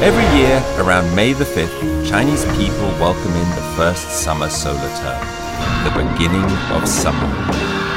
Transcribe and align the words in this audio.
Every 0.00 0.38
year, 0.38 0.62
around 0.76 1.16
May 1.16 1.32
the 1.32 1.46
5th, 1.46 2.06
Chinese 2.06 2.44
people 2.56 2.86
welcome 3.00 3.32
in 3.32 3.48
the 3.56 3.72
first 3.76 4.22
summer 4.22 4.50
solar 4.50 4.78
term, 4.78 5.24
the 5.84 5.90
beginning 5.90 6.44
of 6.70 6.86
summer. 6.86 7.26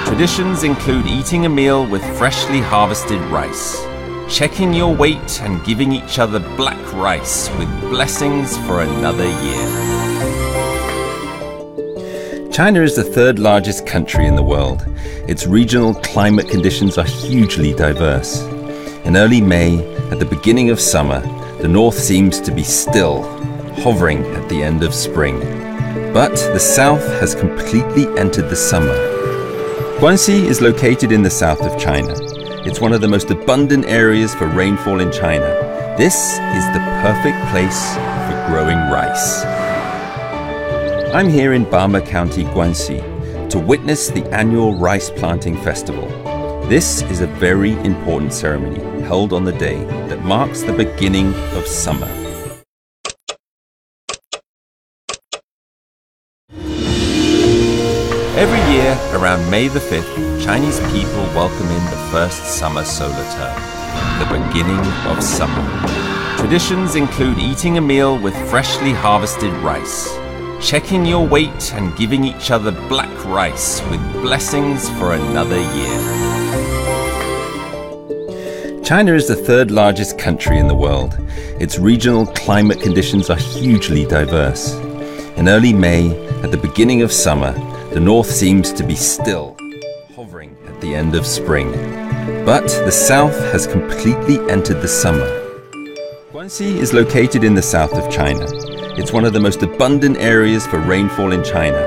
Traditions 0.06 0.64
include 0.64 1.08
eating 1.08 1.46
a 1.46 1.50
meal 1.50 1.86
with 1.86 2.02
freshly 2.18 2.62
harvested 2.62 3.20
rice, 3.24 3.86
checking 4.30 4.74
your 4.74 4.96
weight, 4.96 5.42
and 5.42 5.62
giving 5.66 5.92
each 5.92 6.20
other 6.20 6.40
black 6.56 6.82
rice 6.94 7.50
with 7.58 7.70
blessings 7.82 8.58
for 8.60 8.82
another 8.82 9.28
year. 9.28 9.68
China 12.50 12.82
is 12.82 12.96
the 12.96 13.04
third 13.04 13.40
largest 13.40 13.86
country 13.86 14.26
in 14.26 14.38
the 14.38 14.44
world. 14.44 14.86
Its 15.28 15.46
regional 15.46 15.94
climate 15.96 16.48
conditions 16.48 16.98
are 16.98 17.04
hugely 17.04 17.74
diverse. 17.74 18.42
In 19.04 19.18
early 19.18 19.42
May, 19.42 19.86
at 20.12 20.20
the 20.20 20.26
beginning 20.26 20.70
of 20.70 20.80
summer, 20.80 21.22
the 21.62 21.68
north 21.68 22.00
seems 22.00 22.40
to 22.40 22.52
be 22.52 22.64
still, 22.64 23.24
hovering 23.84 24.24
at 24.28 24.48
the 24.48 24.64
end 24.64 24.82
of 24.82 24.94
spring. 24.94 25.40
But 26.14 26.36
the 26.36 26.60
south 26.60 27.06
has 27.20 27.36
completely 27.36 28.08
entered 28.18 28.50
the 28.50 28.56
summer. 28.56 28.96
Guangxi 30.00 30.46
is 30.46 30.62
located 30.62 31.12
in 31.12 31.22
the 31.22 31.30
south 31.30 31.62
of 31.62 31.78
China. 31.78 32.16
It's 32.66 32.80
one 32.80 32.94
of 32.94 33.02
the 33.02 33.10
most 33.10 33.30
abundant 33.30 33.86
areas 33.86 34.34
for 34.34 34.48
rainfall 34.48 35.02
in 35.02 35.12
China. 35.12 35.96
This 35.98 36.16
is 36.16 36.66
the 36.72 36.82
perfect 37.02 37.38
place 37.52 37.94
for 37.96 38.46
growing 38.48 38.78
rice. 38.90 39.44
I'm 41.14 41.28
here 41.28 41.52
in 41.52 41.66
Bama 41.66 42.06
County, 42.06 42.46
Guangxi, 42.46 43.50
to 43.50 43.60
witness 43.60 44.08
the 44.08 44.24
annual 44.34 44.76
rice 44.76 45.10
planting 45.10 45.58
festival. 45.58 46.08
This 46.70 47.02
is 47.10 47.22
a 47.22 47.26
very 47.26 47.72
important 47.80 48.32
ceremony 48.32 49.02
held 49.02 49.34
on 49.34 49.44
the 49.44 49.52
day 49.52 49.84
that 50.08 50.24
marks 50.24 50.62
the 50.62 50.72
beginning 50.72 51.34
of 51.56 51.66
summer. 51.66 52.08
Every 58.38 58.62
year, 58.72 58.96
around 59.14 59.50
May 59.50 59.68
the 59.68 59.80
5th, 59.80 60.46
Chinese 60.46 60.80
people 60.92 61.24
welcome 61.34 61.70
in 61.70 61.86
the 61.86 62.08
first 62.12 62.44
summer 62.60 62.84
solar 62.84 63.16
term, 63.16 63.60
the 64.20 64.28
beginning 64.30 64.86
of 65.08 65.24
summer. 65.24 65.68
Traditions 66.38 66.94
include 66.94 67.40
eating 67.40 67.80
a 67.80 67.82
meal 67.82 68.16
with 68.20 68.36
freshly 68.48 68.92
harvested 68.92 69.52
rice, 69.64 70.08
checking 70.62 71.04
your 71.04 71.26
weight, 71.26 71.74
and 71.74 71.98
giving 71.98 72.24
each 72.24 72.52
other 72.52 72.72
black 72.88 73.26
rice 73.26 73.82
with 73.90 74.22
blessings 74.22 74.88
for 75.00 75.16
another 75.16 75.58
year. 75.58 76.39
China 78.90 79.14
is 79.14 79.28
the 79.28 79.36
third 79.36 79.70
largest 79.70 80.18
country 80.18 80.58
in 80.58 80.68
the 80.68 80.74
world. 80.74 81.16
Its 81.60 81.78
regional 81.78 82.26
climate 82.26 82.82
conditions 82.82 83.30
are 83.30 83.38
hugely 83.38 84.04
diverse. 84.04 84.74
In 85.38 85.48
early 85.48 85.74
May, 85.74 86.10
at 86.42 86.50
the 86.50 86.58
beginning 86.58 87.04
of 87.04 87.12
summer, 87.12 87.52
the 87.94 88.00
north 88.00 88.32
seems 88.32 88.74
to 88.74 88.84
be 88.84 88.96
still, 88.96 89.56
hovering 90.16 90.58
at 90.66 90.82
the 90.82 90.96
end 90.96 91.14
of 91.14 91.28
spring. 91.28 91.72
But 92.44 92.66
the 92.84 92.92
south 92.92 93.38
has 93.54 93.68
completely 93.68 94.40
entered 94.50 94.82
the 94.82 94.88
summer. 94.88 95.30
Guangxi 96.34 96.78
is 96.78 96.92
located 96.92 97.44
in 97.44 97.54
the 97.54 97.62
south 97.62 97.94
of 97.94 98.12
China. 98.12 98.48
It's 98.98 99.14
one 99.14 99.24
of 99.24 99.34
the 99.34 99.40
most 99.40 99.62
abundant 99.62 100.18
areas 100.18 100.66
for 100.66 100.80
rainfall 100.80 101.32
in 101.32 101.44
China. 101.44 101.78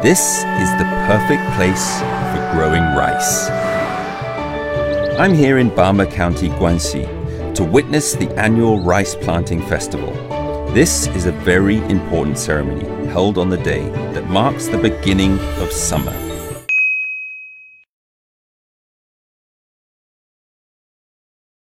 This 0.00 0.20
is 0.20 0.70
the 0.78 0.86
perfect 1.10 1.42
place 1.56 1.98
for 1.98 2.52
growing 2.54 2.84
rice. 2.94 3.61
I'm 5.18 5.34
here 5.34 5.58
in 5.58 5.70
Bama 5.70 6.10
County, 6.10 6.48
Guangxi, 6.48 7.54
to 7.54 7.62
witness 7.62 8.14
the 8.14 8.30
annual 8.38 8.80
rice 8.80 9.14
planting 9.14 9.60
festival. 9.66 10.10
This 10.72 11.06
is 11.08 11.26
a 11.26 11.32
very 11.32 11.76
important 11.90 12.38
ceremony 12.38 12.86
held 13.08 13.36
on 13.36 13.50
the 13.50 13.58
day 13.58 13.86
that 14.14 14.30
marks 14.30 14.68
the 14.68 14.78
beginning 14.78 15.38
of 15.58 15.70
summer. 15.70 16.31